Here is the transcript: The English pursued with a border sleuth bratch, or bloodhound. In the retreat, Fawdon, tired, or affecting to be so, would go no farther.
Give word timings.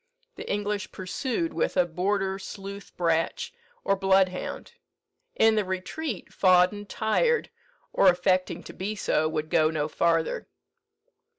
The 0.33 0.51
English 0.51 0.91
pursued 0.91 1.53
with 1.53 1.77
a 1.77 1.85
border 1.85 2.39
sleuth 2.39 2.91
bratch, 2.97 3.51
or 3.83 3.95
bloodhound. 3.95 4.73
In 5.35 5.53
the 5.53 5.63
retreat, 5.63 6.33
Fawdon, 6.33 6.87
tired, 6.87 7.51
or 7.93 8.07
affecting 8.09 8.63
to 8.63 8.73
be 8.73 8.95
so, 8.95 9.29
would 9.29 9.51
go 9.51 9.69
no 9.69 9.87
farther. 9.87 10.47